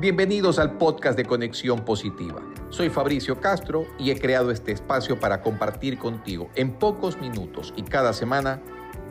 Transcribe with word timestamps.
Bienvenidos 0.00 0.60
al 0.60 0.78
podcast 0.78 1.16
de 1.16 1.24
Conexión 1.24 1.84
Positiva. 1.84 2.40
Soy 2.68 2.88
Fabricio 2.88 3.40
Castro 3.40 3.84
y 3.98 4.12
he 4.12 4.20
creado 4.20 4.52
este 4.52 4.70
espacio 4.70 5.18
para 5.18 5.42
compartir 5.42 5.98
contigo 5.98 6.50
en 6.54 6.70
pocos 6.70 7.20
minutos 7.20 7.74
y 7.76 7.82
cada 7.82 8.12
semana 8.12 8.62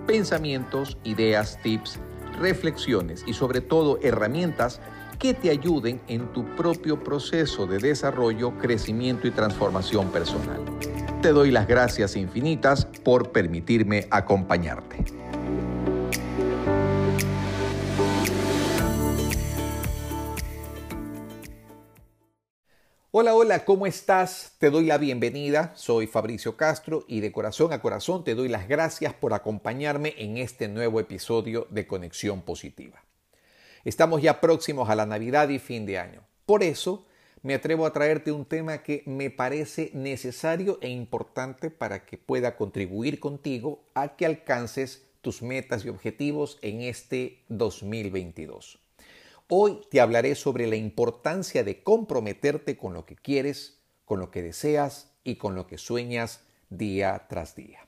pensamientos, 0.05 0.97
ideas, 1.03 1.59
tips, 1.61 1.99
reflexiones 2.39 3.25
y 3.27 3.33
sobre 3.33 3.59
todo 3.59 3.99
herramientas 4.01 4.79
que 5.19 5.33
te 5.33 5.49
ayuden 5.49 5.99
en 6.07 6.31
tu 6.31 6.45
propio 6.55 7.03
proceso 7.03 7.67
de 7.67 7.79
desarrollo, 7.79 8.57
crecimiento 8.57 9.27
y 9.27 9.31
transformación 9.31 10.07
personal. 10.07 10.61
Te 11.21 11.33
doy 11.33 11.51
las 11.51 11.67
gracias 11.67 12.15
infinitas 12.15 12.85
por 13.03 13.33
permitirme 13.33 14.07
acompañarte. 14.09 15.03
Hola, 23.11 23.35
hola, 23.35 23.63
¿cómo 23.63 23.87
estás? 23.87 24.55
Te 24.59 24.69
doy 24.69 24.85
la 24.85 24.97
bienvenida. 24.97 25.71
Soy 25.77 26.07
Fabricio 26.07 26.57
Castro 26.57 27.05
y 27.07 27.21
de 27.21 27.31
corazón 27.31 27.71
a 27.71 27.79
corazón 27.79 28.25
te 28.25 28.35
doy 28.35 28.49
las 28.49 28.67
gracias 28.67 29.13
por 29.13 29.33
acompañarme 29.33 30.13
en 30.17 30.35
este 30.35 30.67
nuevo 30.67 30.99
episodio 30.99 31.67
de 31.69 31.87
Conexión 31.87 32.41
Positiva. 32.41 33.01
Estamos 33.85 34.21
ya 34.21 34.41
próximos 34.41 34.89
a 34.89 34.95
la 34.95 35.05
Navidad 35.05 35.47
y 35.47 35.57
fin 35.57 35.85
de 35.85 35.99
año. 35.99 36.21
Por 36.45 36.63
eso 36.63 37.05
me 37.43 37.53
atrevo 37.53 37.85
a 37.85 37.93
traerte 37.93 38.33
un 38.33 38.43
tema 38.43 38.83
que 38.83 39.03
me 39.05 39.29
parece 39.29 39.89
necesario 39.93 40.77
e 40.81 40.89
importante 40.89 41.69
para 41.71 42.05
que 42.05 42.17
pueda 42.17 42.57
contribuir 42.57 43.21
contigo 43.21 43.85
a 43.93 44.17
que 44.17 44.25
alcances 44.25 45.07
tus 45.21 45.41
metas 45.41 45.85
y 45.85 45.89
objetivos 45.89 46.59
en 46.61 46.81
este 46.81 47.45
2022. 47.47 48.79
Hoy 49.49 49.79
te 49.89 50.01
hablaré 50.01 50.35
sobre 50.35 50.67
la 50.67 50.75
importancia 50.75 51.63
de 51.63 51.81
comprometerte 51.81 52.75
con 52.75 52.93
lo 52.93 53.05
que 53.05 53.15
quieres, 53.15 53.79
con 54.03 54.19
lo 54.19 54.29
que 54.29 54.41
deseas 54.41 55.13
y 55.23 55.37
con 55.37 55.55
lo 55.55 55.67
que 55.67 55.77
sueñas 55.77 56.41
día 56.69 57.27
tras 57.29 57.55
día. 57.55 57.87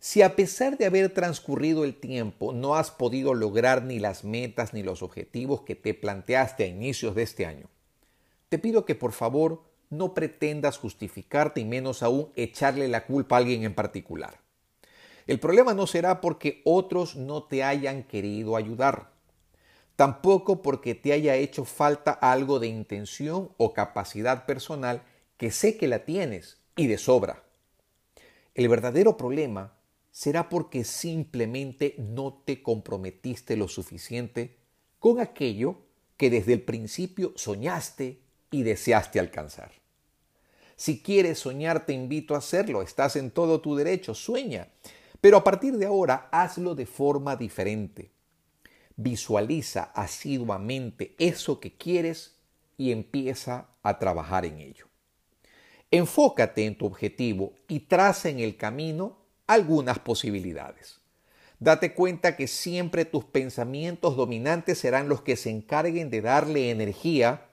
Si 0.00 0.20
a 0.20 0.36
pesar 0.36 0.76
de 0.76 0.84
haber 0.84 1.14
transcurrido 1.14 1.82
el 1.82 1.98
tiempo 1.98 2.52
no 2.52 2.74
has 2.74 2.90
podido 2.90 3.32
lograr 3.32 3.84
ni 3.84 3.98
las 3.98 4.22
metas 4.22 4.74
ni 4.74 4.82
los 4.82 5.02
objetivos 5.02 5.62
que 5.62 5.76
te 5.76 5.94
planteaste 5.94 6.64
a 6.64 6.66
inicios 6.66 7.14
de 7.14 7.22
este 7.22 7.46
año, 7.46 7.70
te 8.50 8.58
pido 8.58 8.84
que 8.84 8.94
por 8.94 9.12
favor 9.12 9.62
no 9.88 10.12
pretendas 10.12 10.76
justificarte 10.76 11.62
y 11.62 11.64
menos 11.64 12.02
aún 12.02 12.30
echarle 12.36 12.88
la 12.88 13.06
culpa 13.06 13.36
a 13.36 13.38
alguien 13.38 13.64
en 13.64 13.74
particular. 13.74 14.40
El 15.26 15.40
problema 15.40 15.72
no 15.72 15.86
será 15.86 16.20
porque 16.20 16.60
otros 16.66 17.16
no 17.16 17.44
te 17.44 17.64
hayan 17.64 18.02
querido 18.02 18.56
ayudar 18.56 19.13
tampoco 19.96 20.62
porque 20.62 20.94
te 20.94 21.12
haya 21.12 21.36
hecho 21.36 21.64
falta 21.64 22.12
algo 22.12 22.58
de 22.58 22.68
intención 22.68 23.50
o 23.56 23.72
capacidad 23.72 24.46
personal 24.46 25.02
que 25.36 25.50
sé 25.50 25.76
que 25.76 25.88
la 25.88 26.04
tienes 26.04 26.58
y 26.76 26.86
de 26.86 26.98
sobra. 26.98 27.44
El 28.54 28.68
verdadero 28.68 29.16
problema 29.16 29.74
será 30.10 30.48
porque 30.48 30.84
simplemente 30.84 31.96
no 31.98 32.42
te 32.44 32.62
comprometiste 32.62 33.56
lo 33.56 33.66
suficiente 33.66 34.56
con 35.00 35.20
aquello 35.20 35.78
que 36.16 36.30
desde 36.30 36.52
el 36.52 36.62
principio 36.62 37.32
soñaste 37.36 38.20
y 38.50 38.62
deseaste 38.62 39.18
alcanzar. 39.18 39.72
Si 40.76 41.02
quieres 41.02 41.40
soñar, 41.40 41.86
te 41.86 41.92
invito 41.92 42.34
a 42.34 42.38
hacerlo, 42.38 42.82
estás 42.82 43.16
en 43.16 43.30
todo 43.30 43.60
tu 43.60 43.74
derecho, 43.74 44.14
sueña, 44.14 44.68
pero 45.20 45.36
a 45.36 45.44
partir 45.44 45.76
de 45.76 45.86
ahora 45.86 46.28
hazlo 46.30 46.74
de 46.74 46.86
forma 46.86 47.36
diferente. 47.36 48.13
Visualiza 48.96 49.90
asiduamente 49.94 51.14
eso 51.18 51.60
que 51.60 51.76
quieres 51.76 52.36
y 52.76 52.92
empieza 52.92 53.68
a 53.82 53.98
trabajar 53.98 54.44
en 54.44 54.60
ello. 54.60 54.86
Enfócate 55.90 56.64
en 56.64 56.76
tu 56.76 56.86
objetivo 56.86 57.54
y 57.68 57.80
traza 57.80 58.28
en 58.28 58.40
el 58.40 58.56
camino 58.56 59.18
algunas 59.46 59.98
posibilidades. 59.98 61.00
Date 61.58 61.94
cuenta 61.94 62.36
que 62.36 62.46
siempre 62.46 63.04
tus 63.04 63.24
pensamientos 63.24 64.16
dominantes 64.16 64.78
serán 64.78 65.08
los 65.08 65.22
que 65.22 65.36
se 65.36 65.50
encarguen 65.50 66.10
de 66.10 66.20
darle 66.20 66.70
energía 66.70 67.46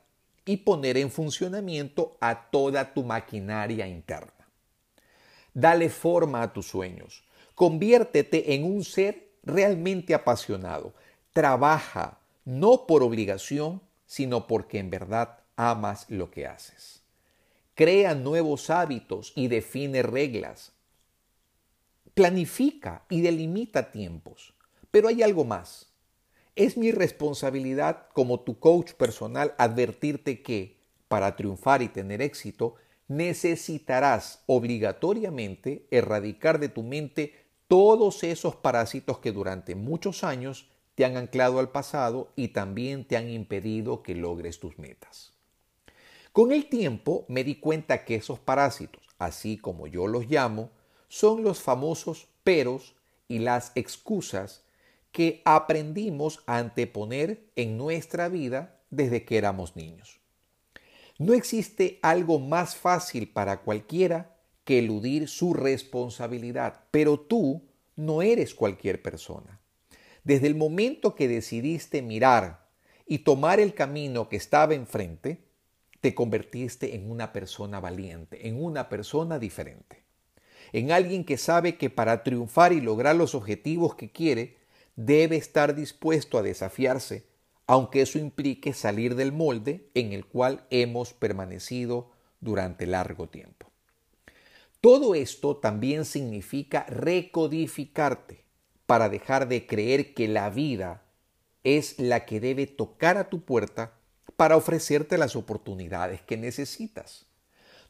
y 0.43 0.57
poner 0.57 0.97
en 0.97 1.11
funcionamiento 1.11 2.17
a 2.19 2.49
toda 2.49 2.93
tu 2.93 3.03
maquinaria 3.03 3.87
interna. 3.87 4.33
Dale 5.53 5.89
forma 5.89 6.41
a 6.41 6.51
tus 6.51 6.67
sueños. 6.67 7.23
Conviértete 7.55 8.55
en 8.55 8.63
un 8.63 8.83
ser 8.83 9.33
realmente 9.43 10.13
apasionado, 10.13 10.93
Trabaja 11.33 12.19
no 12.43 12.87
por 12.87 13.03
obligación, 13.03 13.81
sino 14.05 14.47
porque 14.47 14.79
en 14.79 14.89
verdad 14.89 15.39
amas 15.55 16.09
lo 16.09 16.31
que 16.31 16.47
haces. 16.47 17.01
Crea 17.75 18.15
nuevos 18.15 18.69
hábitos 18.69 19.31
y 19.35 19.47
define 19.47 20.03
reglas. 20.03 20.73
Planifica 22.13 23.05
y 23.09 23.21
delimita 23.21 23.91
tiempos. 23.91 24.53
Pero 24.91 25.07
hay 25.07 25.23
algo 25.23 25.45
más. 25.45 25.87
Es 26.57 26.75
mi 26.75 26.91
responsabilidad 26.91 28.07
como 28.13 28.41
tu 28.41 28.59
coach 28.59 28.91
personal 28.93 29.55
advertirte 29.57 30.43
que, 30.43 30.81
para 31.07 31.37
triunfar 31.37 31.81
y 31.81 31.87
tener 31.87 32.21
éxito, 32.21 32.75
necesitarás 33.07 34.43
obligatoriamente 34.47 35.87
erradicar 35.91 36.59
de 36.59 36.67
tu 36.67 36.83
mente 36.83 37.35
todos 37.69 38.23
esos 38.23 38.57
parásitos 38.57 39.19
que 39.19 39.31
durante 39.31 39.75
muchos 39.75 40.25
años 40.25 40.70
te 40.95 41.05
han 41.05 41.17
anclado 41.17 41.59
al 41.59 41.69
pasado 41.69 42.31
y 42.35 42.49
también 42.49 43.05
te 43.05 43.17
han 43.17 43.29
impedido 43.29 44.03
que 44.03 44.15
logres 44.15 44.59
tus 44.59 44.77
metas. 44.77 45.33
Con 46.31 46.51
el 46.51 46.69
tiempo 46.69 47.25
me 47.27 47.43
di 47.43 47.55
cuenta 47.55 48.05
que 48.05 48.15
esos 48.15 48.39
parásitos, 48.39 49.03
así 49.19 49.57
como 49.57 49.87
yo 49.87 50.07
los 50.07 50.27
llamo, 50.27 50.71
son 51.07 51.43
los 51.43 51.61
famosos 51.61 52.27
peros 52.43 52.95
y 53.27 53.39
las 53.39 53.71
excusas 53.75 54.63
que 55.11 55.41
aprendimos 55.45 56.43
a 56.45 56.57
anteponer 56.57 57.49
en 57.55 57.77
nuestra 57.77 58.29
vida 58.29 58.79
desde 58.89 59.25
que 59.25 59.37
éramos 59.37 59.75
niños. 59.75 60.19
No 61.17 61.33
existe 61.33 61.99
algo 62.01 62.39
más 62.39 62.75
fácil 62.75 63.29
para 63.29 63.61
cualquiera 63.61 64.35
que 64.63 64.79
eludir 64.79 65.27
su 65.27 65.53
responsabilidad, 65.53 66.85
pero 66.91 67.19
tú 67.19 67.63
no 67.95 68.21
eres 68.21 68.55
cualquier 68.55 69.01
persona. 69.01 69.60
Desde 70.23 70.47
el 70.47 70.55
momento 70.55 71.15
que 71.15 71.27
decidiste 71.27 72.01
mirar 72.01 72.67
y 73.07 73.19
tomar 73.19 73.59
el 73.59 73.73
camino 73.73 74.29
que 74.29 74.35
estaba 74.35 74.73
enfrente, 74.73 75.43
te 75.99 76.15
convertiste 76.15 76.95
en 76.95 77.09
una 77.09 77.31
persona 77.31 77.79
valiente, 77.79 78.47
en 78.47 78.63
una 78.63 78.89
persona 78.89 79.39
diferente, 79.39 80.03
en 80.73 80.91
alguien 80.91 81.25
que 81.25 81.37
sabe 81.37 81.77
que 81.77 81.89
para 81.89 82.23
triunfar 82.23 82.73
y 82.73 82.81
lograr 82.81 83.15
los 83.15 83.35
objetivos 83.35 83.95
que 83.95 84.11
quiere, 84.11 84.57
debe 84.95 85.35
estar 85.35 85.75
dispuesto 85.75 86.37
a 86.37 86.41
desafiarse, 86.41 87.25
aunque 87.67 88.01
eso 88.01 88.19
implique 88.19 88.73
salir 88.73 89.15
del 89.15 89.31
molde 89.31 89.89
en 89.93 90.13
el 90.13 90.25
cual 90.25 90.65
hemos 90.69 91.13
permanecido 91.13 92.11
durante 92.39 92.85
largo 92.85 93.29
tiempo. 93.29 93.67
Todo 94.81 95.13
esto 95.13 95.57
también 95.57 96.05
significa 96.05 96.85
recodificarte, 96.89 98.43
para 98.91 99.07
dejar 99.07 99.47
de 99.47 99.65
creer 99.67 100.13
que 100.13 100.27
la 100.27 100.49
vida 100.49 101.01
es 101.63 101.97
la 101.97 102.25
que 102.25 102.41
debe 102.41 102.67
tocar 102.67 103.15
a 103.15 103.29
tu 103.29 103.45
puerta 103.45 103.93
para 104.35 104.57
ofrecerte 104.57 105.17
las 105.17 105.37
oportunidades 105.37 106.21
que 106.23 106.35
necesitas. 106.35 107.25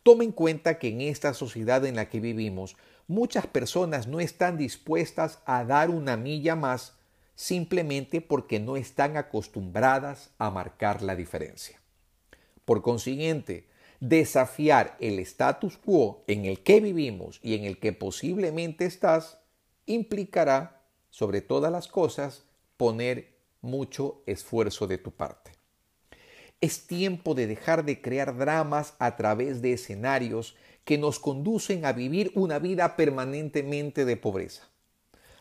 Toma 0.03 0.25
en 0.25 0.31
cuenta 0.31 0.77
que 0.77 0.89
en 0.89 1.01
esta 1.01 1.33
sociedad 1.33 1.87
en 1.87 1.95
la 1.95 2.07
que 2.07 2.19
vivimos, 2.19 2.77
muchas 3.07 3.47
personas 3.47 4.05
no 4.05 4.19
están 4.19 4.59
dispuestas 4.59 5.39
a 5.45 5.65
dar 5.65 5.89
una 5.89 6.17
milla 6.17 6.55
más 6.55 6.93
simplemente 7.33 8.21
porque 8.21 8.59
no 8.59 8.77
están 8.77 9.17
acostumbradas 9.17 10.29
a 10.37 10.51
marcar 10.51 11.01
la 11.01 11.15
diferencia. 11.15 11.81
Por 12.63 12.83
consiguiente, 12.83 13.67
desafiar 14.01 14.97
el 14.99 15.17
status 15.17 15.77
quo 15.77 16.23
en 16.27 16.45
el 16.45 16.61
que 16.61 16.79
vivimos 16.79 17.39
y 17.41 17.55
en 17.55 17.63
el 17.63 17.79
que 17.79 17.91
posiblemente 17.91 18.85
estás 18.85 19.39
implicará 19.87 20.77
sobre 21.11 21.41
todas 21.41 21.71
las 21.71 21.87
cosas, 21.87 22.45
poner 22.77 23.35
mucho 23.61 24.23
esfuerzo 24.25 24.87
de 24.87 24.97
tu 24.97 25.11
parte. 25.11 25.51
Es 26.61 26.87
tiempo 26.87 27.35
de 27.35 27.47
dejar 27.47 27.85
de 27.85 28.01
crear 28.01 28.35
dramas 28.35 28.95
a 28.97 29.15
través 29.15 29.61
de 29.61 29.73
escenarios 29.73 30.55
que 30.83 30.97
nos 30.97 31.19
conducen 31.19 31.85
a 31.85 31.93
vivir 31.93 32.31
una 32.33 32.57
vida 32.57 32.95
permanentemente 32.95 34.05
de 34.05 34.17
pobreza. 34.17 34.67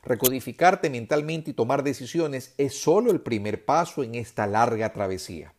Recodificarte 0.02 0.88
mentalmente 0.88 1.50
y 1.50 1.54
tomar 1.54 1.82
decisiones 1.82 2.54
es 2.56 2.74
solo 2.74 3.10
el 3.10 3.20
primer 3.20 3.64
paso 3.64 4.02
en 4.02 4.14
esta 4.14 4.46
larga 4.46 4.92
travesía. 4.92 5.54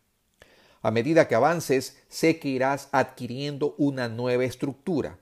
A 0.82 0.90
medida 0.90 1.28
que 1.28 1.36
avances, 1.36 2.02
sé 2.08 2.40
que 2.40 2.48
irás 2.48 2.88
adquiriendo 2.90 3.76
una 3.78 4.08
nueva 4.08 4.44
estructura, 4.44 5.18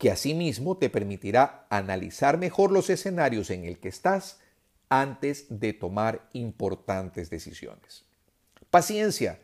que 0.00 0.10
asimismo 0.10 0.78
te 0.78 0.88
permitirá 0.88 1.66
analizar 1.68 2.38
mejor 2.38 2.72
los 2.72 2.88
escenarios 2.88 3.50
en 3.50 3.66
el 3.66 3.78
que 3.78 3.90
estás 3.90 4.40
antes 4.88 5.44
de 5.50 5.74
tomar 5.74 6.26
importantes 6.32 7.28
decisiones. 7.28 8.06
Paciencia, 8.70 9.40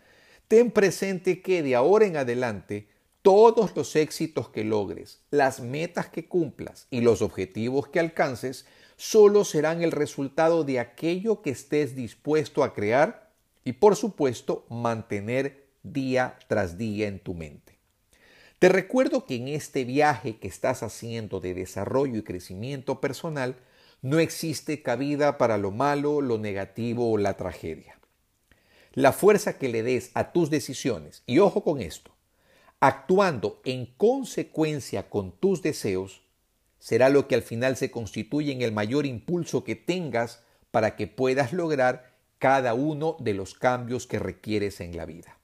ten 0.49 0.71
presente 0.71 1.43
que 1.43 1.63
de 1.63 1.77
ahora 1.77 2.07
en 2.07 2.17
adelante 2.17 2.89
todos 3.21 3.77
los 3.77 3.95
éxitos 3.97 4.49
que 4.49 4.65
logres, 4.65 5.21
las 5.31 5.61
metas 5.61 6.09
que 6.09 6.27
cumplas 6.27 6.87
y 6.91 7.03
los 7.03 7.21
objetivos 7.21 7.89
que 7.89 8.01
alcances 8.01 8.65
solo 8.97 9.45
serán 9.45 9.83
el 9.83 9.93
resultado 9.93 10.65
de 10.65 10.81
aquello 10.81 11.43
que 11.43 11.51
estés 11.51 11.95
dispuesto 11.95 12.65
a 12.65 12.73
crear 12.73 13.31
y 13.63 13.75
por 13.75 13.95
supuesto 13.95 14.65
mantener 14.71 15.67
día 15.83 16.39
tras 16.49 16.79
día 16.79 17.09
en 17.09 17.19
tu 17.19 17.35
mente. 17.35 17.76
Te 18.59 18.71
recuerdo 18.71 19.27
que 19.27 19.37
en 19.37 19.49
este 19.49 19.85
viaje 19.85 20.39
que 20.39 20.49
estás 20.49 20.83
haciendo 20.83 21.41
de 21.41 21.53
desarrollo 21.53 22.17
y 22.17 22.23
crecimiento 22.23 23.03
personal 23.03 23.57
no 24.01 24.19
existe 24.19 24.83
cabida 24.83 25.37
para 25.37 25.59
lo 25.59 25.73
malo, 25.73 26.23
lo 26.23 26.39
negativo 26.39 27.13
o 27.13 27.19
la 27.19 27.37
tragedia. 27.37 27.99
La 28.93 29.13
fuerza 29.13 29.59
que 29.59 29.69
le 29.69 29.83
des 29.83 30.11
a 30.15 30.33
tus 30.33 30.49
decisiones, 30.49 31.23
y 31.27 31.39
ojo 31.39 31.63
con 31.63 31.83
esto, 31.83 32.13
actuando 32.81 33.61
en 33.67 33.85
consecuencia 33.99 35.11
con 35.11 35.33
tus 35.33 35.61
deseos, 35.61 36.23
será 36.79 37.11
lo 37.11 37.29
que 37.29 37.35
al 37.35 37.43
final 37.43 37.77
se 37.77 37.91
constituye 37.91 38.53
en 38.53 38.63
el 38.63 38.73
mayor 38.73 39.05
impulso 39.05 39.65
que 39.65 39.77
tengas 39.77 40.43
para 40.71 40.97
que 40.97 41.07
puedas 41.07 41.53
lograr 41.53 42.15
cada 42.39 42.73
uno 42.73 43.19
de 43.21 43.35
los 43.35 43.53
cambios 43.53 44.07
que 44.07 44.19
requieres 44.19 44.81
en 44.81 44.97
la 44.97 45.05
vida. 45.05 45.36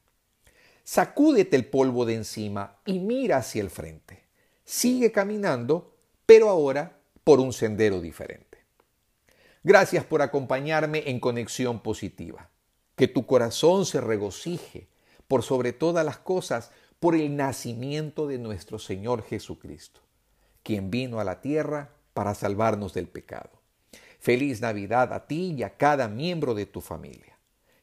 Sacúdete 0.85 1.57
el 1.57 1.67
polvo 1.67 2.05
de 2.05 2.15
encima 2.15 2.81
y 2.85 2.99
mira 2.99 3.39
hacia 3.39 3.63
el 3.63 3.71
frente. 3.71 4.25
Sigue 4.65 5.13
caminando, 5.13 5.95
pero 6.27 6.49
ahora 6.49 6.99
por 7.25 7.41
un 7.41 7.53
sendero 7.53 8.01
diferente. 8.01 8.59
Gracias 9.63 10.05
por 10.05 10.23
acompañarme 10.23 11.05
en 11.07 11.21
Conexión 11.21 11.81
Positiva. 11.81 12.51
Que 12.97 13.07
tu 13.09 13.27
corazón 13.27 13.87
se 13.87 14.01
regocije 14.01 14.89
por 15.29 15.43
sobre 15.43 15.73
todas 15.73 16.05
las 16.05 16.19
cosas 16.19 16.73
por 16.99 17.15
el 17.15 17.37
nacimiento 17.37 18.27
de 18.27 18.39
nuestro 18.39 18.79
Señor 18.79 19.23
Jesucristo, 19.23 20.01
quien 20.63 20.91
vino 20.91 21.21
a 21.21 21.25
la 21.25 21.41
tierra 21.41 21.91
para 22.13 22.35
salvarnos 22.35 22.93
del 22.93 23.09
pecado. 23.09 23.51
Feliz 24.19 24.61
Navidad 24.61 25.13
a 25.13 25.27
ti 25.27 25.55
y 25.57 25.63
a 25.63 25.77
cada 25.77 26.07
miembro 26.09 26.55
de 26.55 26.67
tu 26.67 26.81
familia. 26.81 27.39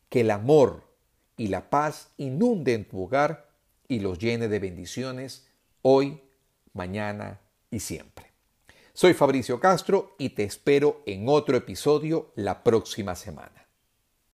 Que 0.09 0.21
el 0.21 0.31
amor 0.31 0.88
y 1.39 1.47
la 1.47 1.69
paz 1.69 2.09
inunden 2.17 2.83
tu 2.83 3.01
hogar 3.01 3.49
y 3.87 4.01
los 4.01 4.19
llene 4.19 4.49
de 4.49 4.59
bendiciones 4.59 5.47
hoy, 5.81 6.21
mañana 6.73 7.39
y 7.71 7.79
siempre. 7.79 8.33
Soy 8.91 9.13
Fabricio 9.13 9.57
Castro 9.57 10.17
y 10.19 10.31
te 10.31 10.43
espero 10.43 11.01
en 11.05 11.29
otro 11.29 11.55
episodio 11.55 12.33
la 12.35 12.61
próxima 12.61 13.15
semana. 13.15 13.58